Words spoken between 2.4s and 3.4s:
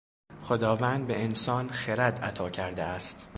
کرده است.